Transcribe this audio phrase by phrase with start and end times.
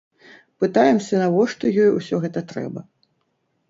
[0.63, 2.81] Пытаемся, навошта ёй ўсё гэта трэба?